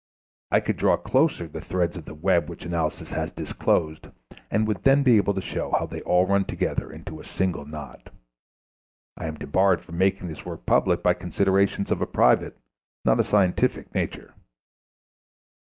I 0.49 0.61
could 0.61 0.77
draw 0.77 0.97
closer 0.97 1.47
the 1.47 1.61
threads 1.61 1.95
of 1.95 2.05
the 2.05 2.15
web 2.15 2.49
which 2.49 2.65
analysis 2.65 3.11
has 3.11 3.31
disclosed, 3.33 4.07
and 4.49 4.67
would 4.67 4.81
then 4.81 5.03
be 5.03 5.17
able 5.17 5.35
to 5.35 5.41
show 5.43 5.75
how 5.77 5.85
they 5.85 6.01
all 6.01 6.25
run 6.25 6.43
together 6.45 6.91
into 6.91 7.19
a 7.19 7.23
single 7.23 7.65
knot; 7.65 8.09
I 9.15 9.27
am 9.27 9.35
debarred 9.35 9.81
from 9.83 9.99
making 9.99 10.27
this 10.27 10.43
work 10.43 10.65
public 10.65 11.03
by 11.03 11.13
considerations 11.13 11.91
of 11.91 12.01
a 12.01 12.07
private, 12.07 12.57
not 13.05 13.19
of 13.19 13.27
a 13.27 13.29
scientific, 13.29 13.93
nature. 13.93 14.33